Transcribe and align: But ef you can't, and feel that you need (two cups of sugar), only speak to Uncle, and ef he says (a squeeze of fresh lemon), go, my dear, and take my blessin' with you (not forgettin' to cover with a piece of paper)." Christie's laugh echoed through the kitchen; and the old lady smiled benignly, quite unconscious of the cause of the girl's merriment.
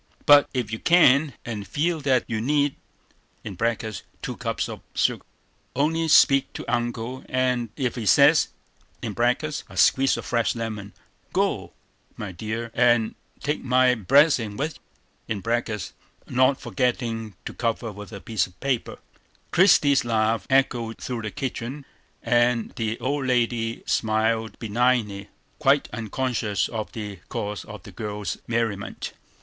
But 0.25 0.49
ef 0.55 0.71
you 0.73 0.79
can't, 0.79 1.33
and 1.45 1.67
feel 1.67 1.99
that 2.01 2.23
you 2.27 2.41
need 2.41 2.75
(two 3.43 4.35
cups 4.37 4.67
of 4.67 4.81
sugar), 4.95 5.23
only 5.75 6.07
speak 6.07 6.51
to 6.53 6.65
Uncle, 6.67 7.23
and 7.29 7.69
ef 7.77 7.93
he 7.93 8.07
says 8.07 8.47
(a 9.03 9.53
squeeze 9.77 10.17
of 10.17 10.25
fresh 10.25 10.55
lemon), 10.55 10.93
go, 11.33 11.73
my 12.17 12.31
dear, 12.31 12.71
and 12.73 13.13
take 13.41 13.63
my 13.63 13.93
blessin' 13.93 14.57
with 14.57 14.79
you 15.27 15.39
(not 16.27 16.59
forgettin' 16.59 17.35
to 17.45 17.53
cover 17.53 17.91
with 17.91 18.11
a 18.11 18.19
piece 18.19 18.47
of 18.47 18.59
paper)." 18.59 18.97
Christie's 19.51 20.03
laugh 20.03 20.47
echoed 20.49 20.97
through 20.97 21.21
the 21.21 21.29
kitchen; 21.29 21.85
and 22.23 22.71
the 22.73 22.99
old 22.99 23.27
lady 23.27 23.83
smiled 23.85 24.57
benignly, 24.57 25.29
quite 25.59 25.87
unconscious 25.93 26.67
of 26.69 26.91
the 26.93 27.17
cause 27.29 27.63
of 27.65 27.83
the 27.83 27.91
girl's 27.91 28.39
merriment. 28.47 29.13